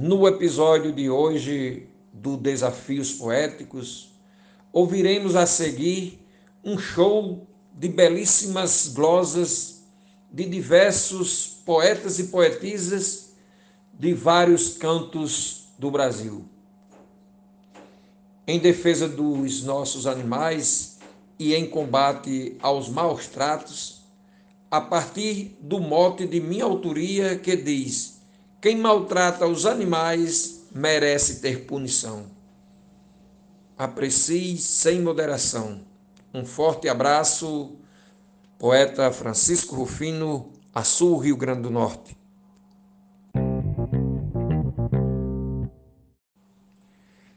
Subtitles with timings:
[0.00, 4.14] No episódio de hoje do Desafios Poéticos,
[4.72, 6.24] ouviremos a seguir
[6.62, 7.44] um show
[7.74, 9.82] de belíssimas glosas
[10.30, 13.32] de diversos poetas e poetisas
[13.92, 16.44] de vários cantos do Brasil.
[18.46, 21.00] Em defesa dos nossos animais
[21.40, 24.02] e em combate aos maus tratos,
[24.70, 28.17] a partir do mote de minha autoria que diz
[28.60, 32.26] quem maltrata os animais merece ter punição.
[33.76, 35.82] Aprecie sem moderação.
[36.34, 37.76] Um forte abraço,
[38.58, 42.16] poeta Francisco Rufino, Açu, Rio Grande do Norte.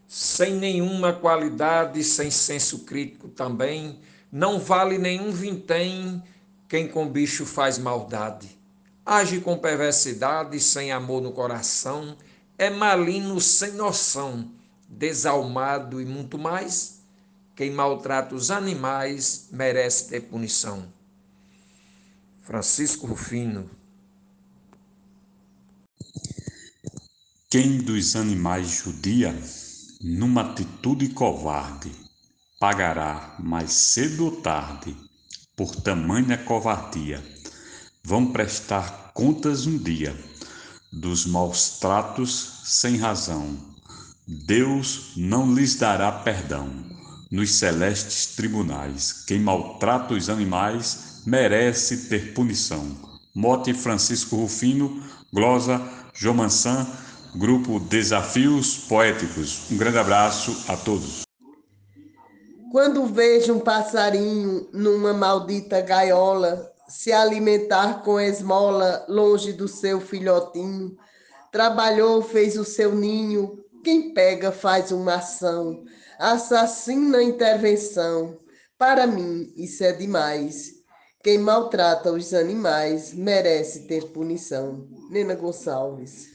[0.07, 3.99] Sem nenhuma qualidade, sem senso crítico também,
[4.31, 6.21] não vale nenhum vintém
[6.67, 8.60] quem com bicho faz maldade
[9.05, 12.17] age com perversidade, sem amor no coração,
[12.57, 14.51] é maligno sem noção,
[14.87, 17.01] desalmado e muito mais.
[17.55, 20.91] Quem maltrata os animais merece ter punição.
[22.41, 23.69] Francisco Rufino.
[27.49, 29.35] Quem dos animais judia,
[30.01, 31.91] numa atitude covarde,
[32.59, 34.95] pagará mais cedo ou tarde
[35.55, 37.21] por tamanha covardia
[38.03, 40.15] vão prestar contas um dia
[40.91, 43.57] dos maus tratos sem razão.
[44.27, 46.69] Deus não lhes dará perdão
[47.31, 49.23] nos celestes tribunais.
[49.25, 52.85] Quem maltrata os animais merece ter punição.
[53.33, 55.81] Mote Francisco Rufino, glosa
[56.13, 56.85] João Mansan,
[57.35, 59.71] grupo Desafios Poéticos.
[59.71, 61.21] Um grande abraço a todos.
[62.71, 70.97] Quando vejo um passarinho numa maldita gaiola, se alimentar com esmola longe do seu filhotinho.
[71.49, 73.63] Trabalhou, fez o seu ninho.
[73.81, 75.85] Quem pega faz uma ação.
[76.19, 78.37] Assassina intervenção.
[78.77, 80.81] Para mim, isso é demais.
[81.23, 84.85] Quem maltrata os animais merece ter punição.
[85.09, 86.29] Nena Gonçalves.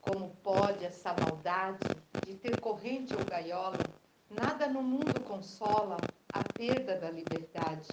[0.00, 1.88] Como pode essa maldade
[2.24, 3.78] de ter corrente ou gaiola?
[4.30, 5.96] Nada no mundo consola
[6.32, 7.88] a perda da liberdade.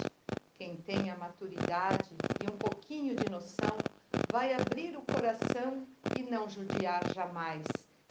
[0.60, 2.10] Quem tem a maturidade
[2.44, 3.78] e um pouquinho de noção
[4.30, 5.88] vai abrir o coração
[6.20, 7.64] e não judiar jamais.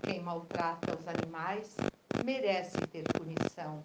[0.03, 1.77] Quem maltrata os animais
[2.25, 3.85] merece ter punição.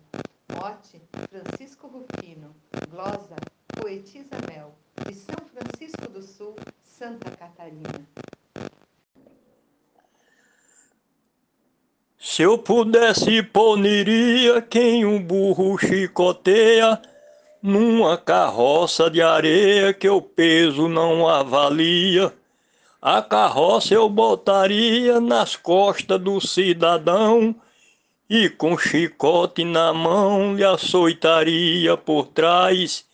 [0.56, 2.56] Mote Francisco Rufino,
[2.90, 3.36] glosa
[3.68, 4.74] Poetisa Mel,
[5.06, 8.08] de São Francisco do Sul, Santa Catarina.
[12.18, 17.02] Se eu pudesse, puniria quem um burro chicoteia
[17.64, 22.34] numa carroça de areia que o peso não avalia.
[23.02, 27.56] A carroça eu botaria nas costas do cidadão
[28.30, 33.06] e com chicote na mão lhe açoitaria por trás.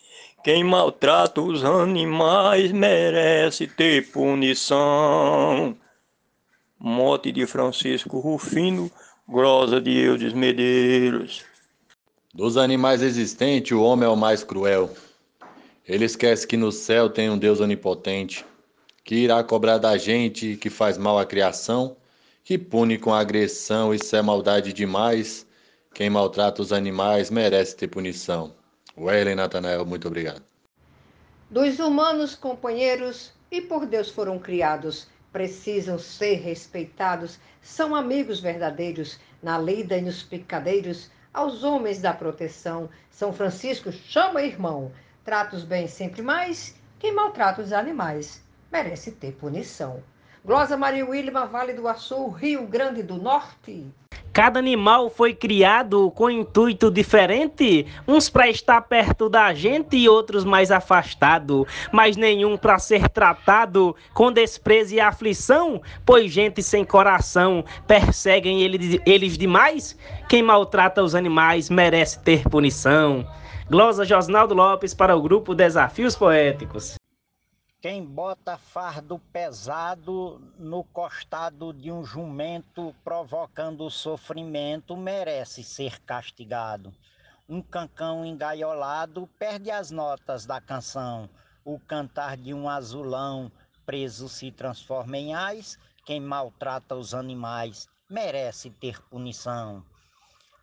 [0.43, 5.77] Quem maltrata os animais merece ter punição.
[6.79, 8.89] Mote de Francisco Rufino,
[9.27, 11.48] grosa de Eudes Medeiros.
[12.31, 14.91] Dos animais existentes, o homem é o mais cruel.
[15.83, 18.45] Ele esquece que no céu tem um Deus onipotente,
[19.03, 21.97] que irá cobrar da gente que faz mal à criação,
[22.43, 25.47] que pune com agressão, isso é maldade demais.
[25.91, 28.53] Quem maltrata os animais merece ter punição.
[28.95, 30.43] Wellen Natanael, muito obrigado.
[31.49, 39.57] Dos humanos companheiros e por Deus foram criados, precisam ser respeitados, são amigos verdadeiros, na
[39.57, 42.89] lida e nos picadeiros aos homens da proteção.
[43.09, 44.91] São Francisco chama irmão.
[45.23, 46.75] Trata os bens sempre mais.
[46.97, 50.03] Quem maltrata os animais merece ter punição.
[50.43, 53.85] Glosa Maria Wilma, Vale do Açu, Rio Grande do Norte.
[54.39, 60.45] Cada animal foi criado com intuito diferente, uns para estar perto da gente e outros
[60.45, 67.65] mais afastado, mas nenhum para ser tratado com desprezo e aflição, pois gente sem coração
[67.85, 68.61] perseguem
[69.05, 69.97] eles demais.
[70.29, 73.27] Quem maltrata os animais merece ter punição.
[73.69, 76.98] Glosa Josnaldo Lopes para o grupo Desafios Poéticos.
[77.81, 86.93] Quem bota fardo pesado no costado de um jumento provocando sofrimento merece ser castigado.
[87.47, 91.29] Um cancão engaiolado perde as notas da canção.
[91.63, 93.49] O cantar de um azulão
[93.85, 95.79] preso se transforma em ais.
[96.05, 99.85] Quem maltrata os animais merece ter punição.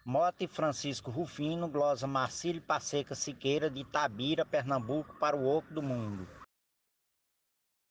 [0.05, 6.29] Mote Francisco Rufino, glosa Marcílio Passeca Siqueira, de Tabira, Pernambuco, para o Oco do Mundo.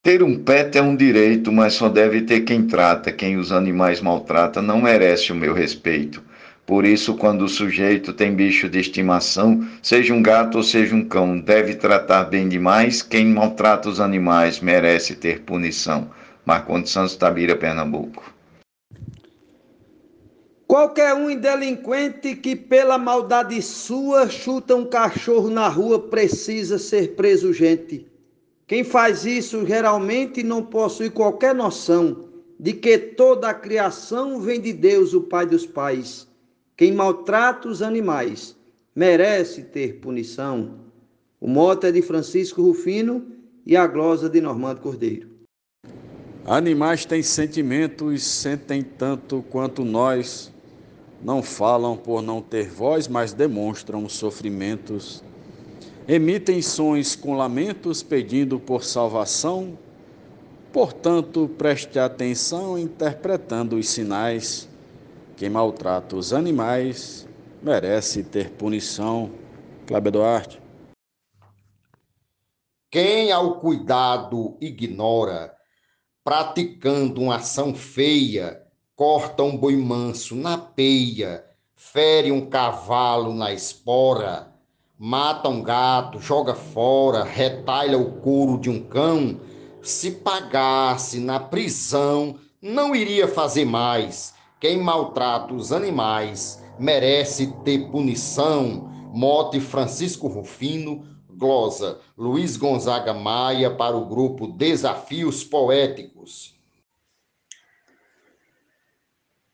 [0.06, 3.12] Ter um pet é um direito, mas só deve ter quem trata.
[3.12, 6.22] Quem os animais maltrata não merece o meu respeito.
[6.64, 11.04] Por isso, quando o sujeito tem bicho de estimação, seja um gato ou seja um
[11.04, 13.02] cão, deve tratar bem demais.
[13.02, 16.12] Quem maltrata os animais merece ter punição.
[16.46, 18.32] Marcondes Santos Tabira, Pernambuco.
[20.68, 27.52] Qualquer um delinquente que, pela maldade sua, chuta um cachorro na rua precisa ser preso
[27.52, 28.06] gente.
[28.68, 32.26] Quem faz isso geralmente não possui qualquer noção
[32.60, 36.28] de que toda a criação vem de Deus, o Pai dos Pais.
[36.76, 38.56] Quem maltrata os animais
[38.96, 40.80] merece ter punição.
[41.40, 43.28] O mote é de Francisco Rufino
[43.66, 45.30] e a glosa de Normando Cordeiro.
[46.44, 50.52] Animais têm sentimentos, sentem tanto quanto nós.
[51.24, 55.24] Não falam por não ter voz, mas demonstram sofrimentos
[56.08, 59.78] emitem sons com lamentos pedindo por salvação.
[60.72, 64.70] Portanto, preste atenção interpretando os sinais.
[65.36, 67.28] Quem maltrata os animais
[67.62, 69.32] merece ter punição.
[69.88, 70.62] Cláudio Duarte.
[72.92, 75.54] Quem ao cuidado ignora,
[76.24, 78.62] praticando uma ação feia,
[78.96, 84.55] corta um boi manso na peia, fere um cavalo na espora,
[84.98, 89.40] mata um gato, joga fora, retalha o couro de um cão,
[89.82, 94.34] se pagasse na prisão, não iria fazer mais.
[94.60, 98.90] Quem maltrata os animais merece ter punição.
[99.14, 106.55] Mote Francisco Rufino, glosa Luiz Gonzaga Maia para o grupo Desafios Poéticos.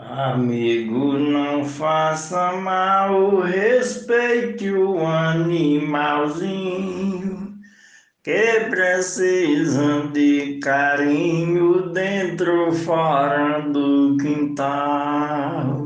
[0.09, 6.41] Amigo, não faça mal, respeite o animalzinho
[8.23, 15.81] que precisa de carinho dentro ou fora do quintal.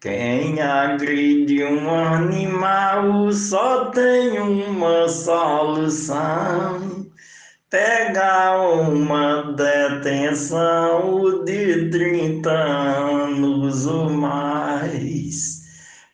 [0.00, 7.05] Quem agride um animal só tem uma solução
[7.68, 15.62] Pega uma detenção de 30 anos ou mais.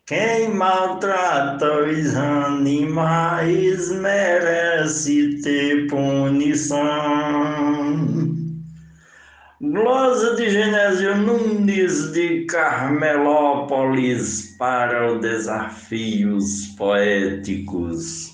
[0.06, 6.81] Quem maltrata os animais merece ter punição.
[9.60, 18.31] Glosa de Genésio Nunes de Carmelópolis para o Desafios Poéticos.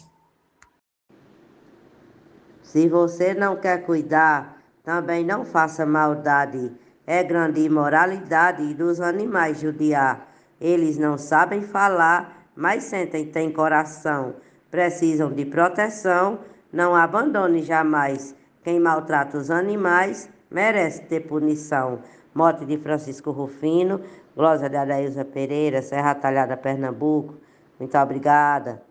[2.68, 6.70] Se você não quer cuidar, também não faça maldade.
[7.06, 10.28] É grande imoralidade dos animais judiar.
[10.60, 14.34] Eles não sabem falar, mas sentem, têm coração.
[14.70, 18.34] Precisam de proteção, não abandone jamais.
[18.62, 22.00] Quem maltrata os animais merece ter punição.
[22.34, 24.02] Morte de Francisco Rufino,
[24.36, 27.34] Glória de Adailza Pereira, Serra Talhada, Pernambuco.
[27.80, 28.86] Muito obrigada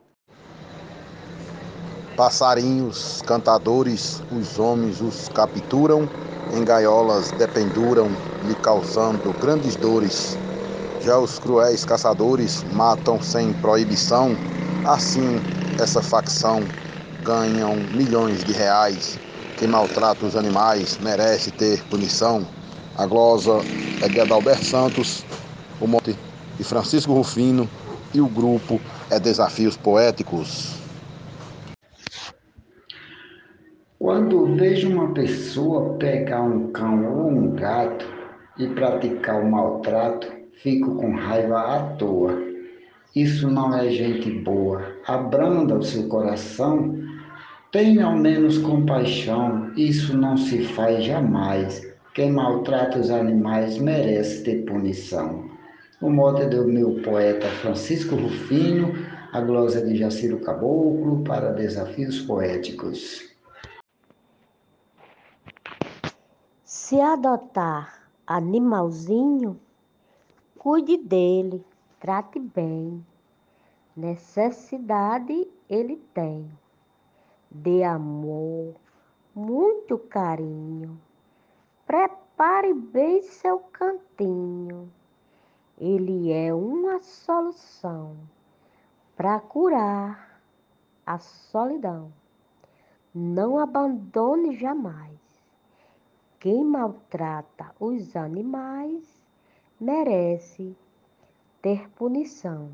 [2.17, 6.09] passarinhos, cantadores, os homens os capturam,
[6.51, 8.09] em gaiolas dependuram,
[8.43, 10.35] lhe causando grandes dores.
[10.99, 14.35] Já os cruéis caçadores matam sem proibição,
[14.83, 15.39] assim
[15.79, 16.63] essa facção
[17.23, 19.19] ganham milhões de reais.
[19.59, 22.43] Quem maltrata os animais merece ter punição.
[22.97, 23.59] A glosa
[24.01, 25.23] é de Adalberto Santos,
[25.79, 26.17] o monte
[26.57, 27.69] de Francisco Rufino
[28.11, 28.81] e o grupo
[29.11, 30.77] é Desafios Poéticos.
[33.99, 38.07] Quando vejo uma pessoa pegar um cão ou um gato
[38.57, 40.27] e praticar o maltrato,
[40.63, 42.35] fico com raiva à toa.
[43.15, 44.81] Isso não é gente boa.
[45.05, 46.97] Abranda o seu coração,
[47.71, 49.71] tenha ao menos compaixão.
[49.77, 51.87] Isso não se faz jamais.
[52.15, 55.45] Quem maltrata os animais merece ter punição.
[56.01, 58.91] O mote do meu poeta Francisco Rufino,
[59.31, 63.36] a glosa de Jaciro Caboclo para Desafios Poéticos.
[66.69, 69.57] Se adotar animalzinho,
[70.59, 71.65] cuide dele,
[71.97, 73.07] trate bem.
[73.95, 76.51] Necessidade ele tem.
[77.49, 78.75] Dê amor,
[79.33, 80.99] muito carinho.
[81.85, 84.91] Prepare bem seu cantinho.
[85.77, 88.17] Ele é uma solução
[89.15, 90.41] para curar
[91.05, 92.11] a solidão.
[93.15, 95.26] Não abandone jamais.
[96.39, 99.03] Quem maltrata os animais
[99.81, 100.75] merece
[101.63, 102.69] ter punição.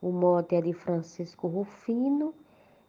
[0.00, 2.32] O mote é de Francisco Rufino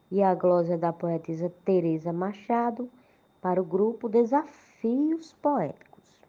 [0.09, 2.89] e a glória da poetisa Teresa Machado
[3.41, 6.21] para o grupo Desafios Poéticos.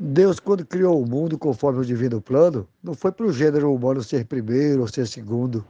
[0.00, 4.02] Deus, quando criou o mundo conforme o divino plano, não foi para o gênero humano
[4.02, 5.64] ser primeiro ou ser segundo.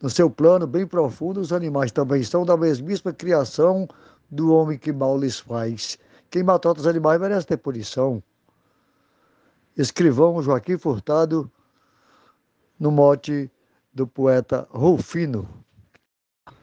[0.00, 3.88] No seu plano bem profundo, os animais também são da mesmíssima criação
[4.30, 5.98] do homem que mal lhes faz.
[6.34, 8.20] Quem maltrata os animais merece ter punição.
[9.76, 11.48] Escrivão Joaquim Furtado,
[12.76, 13.48] no mote
[13.92, 15.48] do poeta Rufino.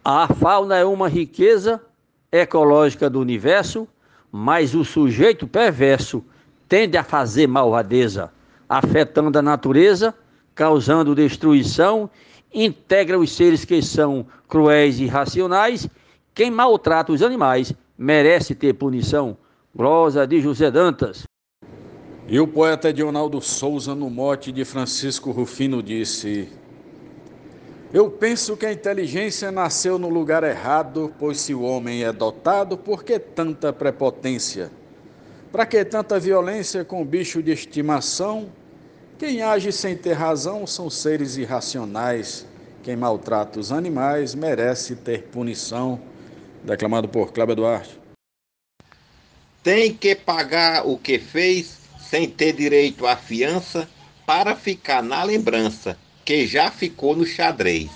[0.03, 1.81] A fauna é uma riqueza
[2.29, 3.87] ecológica do universo,
[4.29, 6.21] mas o sujeito perverso
[6.67, 8.29] tende a fazer malvadeza,
[8.67, 10.13] afetando a natureza,
[10.53, 12.09] causando destruição,
[12.53, 15.87] integra os seres que são cruéis e irracionais.
[16.35, 19.37] Quem maltrata os animais merece ter punição.
[19.73, 21.23] Glosa de José Dantas.
[22.27, 26.49] E o poeta Edionaldo Souza, no mote de Francisco Rufino, disse:
[27.93, 32.77] Eu penso que a inteligência nasceu no lugar errado, pois se o homem é dotado,
[32.77, 34.69] por que tanta prepotência?
[35.53, 38.49] Para que tanta violência com bicho de estimação?
[39.17, 42.45] Quem age sem ter razão são seres irracionais.
[42.83, 45.97] Quem maltrata os animais merece ter punição.
[46.61, 48.00] Declamado por Cláudio Duarte.
[49.63, 53.87] Tem que pagar o que fez sem ter direito à fiança
[54.25, 57.89] para ficar na lembrança que já ficou no xadrez.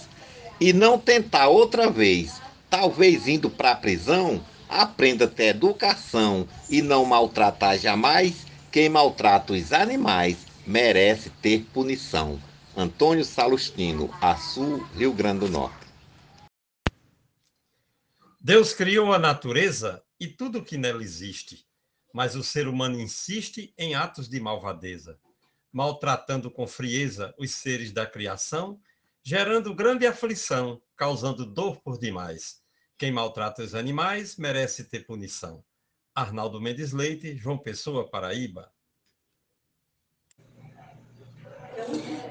[0.59, 6.81] E não tentar outra vez, talvez indo para a prisão, aprenda a ter educação e
[6.81, 8.45] não maltratar jamais.
[8.71, 12.39] Quem maltrata os animais merece ter punição.
[12.77, 15.85] Antônio Salustino, Açu, Rio Grande do Norte.
[18.39, 21.65] Deus criou a natureza e tudo que nela existe,
[22.13, 25.19] mas o ser humano insiste em atos de malvadeza,
[25.71, 28.79] maltratando com frieza os seres da criação,
[29.21, 32.61] gerando grande aflição, causando dor por demais.
[32.97, 35.61] Quem maltrata os animais merece ter punição.
[36.13, 38.71] Arnaldo Mendes Leite, João Pessoa, Paraíba.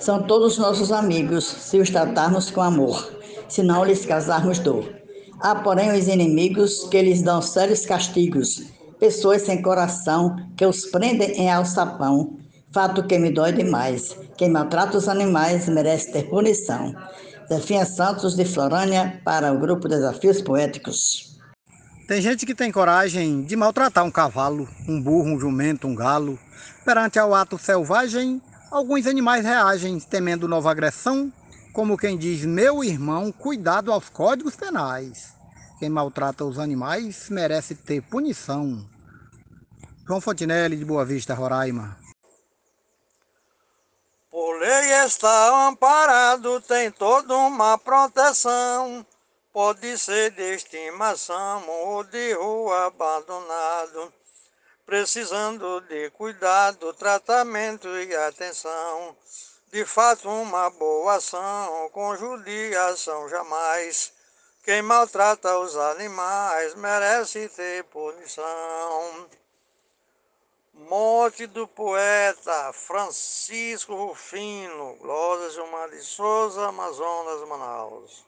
[0.00, 5.03] São todos nossos amigos, se os tratarmos com amor, se não lhes causarmos dor.
[5.40, 8.62] Há, porém, os inimigos que lhes dão sérios castigos,
[8.98, 12.38] pessoas sem coração que os prendem em alçapão.
[12.72, 14.16] Fato que me dói demais.
[14.36, 16.94] Quem maltrata os animais merece ter punição.
[17.48, 21.38] Zefinha Santos, de Florânia, para o grupo Desafios Poéticos.
[22.08, 26.38] Tem gente que tem coragem de maltratar um cavalo, um burro, um jumento, um galo.
[26.84, 31.32] Perante ao ato selvagem, alguns animais reagem temendo nova agressão,
[31.74, 35.34] como quem diz, meu irmão, cuidado aos códigos penais.
[35.80, 38.88] Quem maltrata os animais merece ter punição.
[40.06, 41.98] João Fontinelli, de Boa Vista, Roraima.
[44.30, 49.04] Por lei está amparado, tem toda uma proteção.
[49.52, 54.12] Pode ser de estimação ou de rua abandonado,
[54.86, 59.16] precisando de cuidado, tratamento e atenção.
[59.74, 64.12] De fato, uma boa ação, com judiação jamais.
[64.62, 69.28] Quem maltrata os animais merece ter punição.
[70.74, 78.24] Morte do poeta Francisco Rufino, Glória Gilmar de Souza, Amazonas, Manaus.